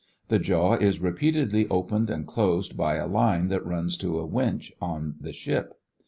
The 0.29 0.39
jaw 0.39 0.73
is 0.77 0.99
repeatedly 0.99 1.67
opened 1.69 2.09
and 2.09 2.25
closed 2.25 2.75
by 2.75 2.95
a 2.95 3.05
line 3.05 3.49
that 3.49 3.63
runs 3.63 3.95
to 3.97 4.17
a 4.17 4.25
winch 4.25 4.73
on 4.81 5.13
the 5.19 5.31
ship. 5.31 5.79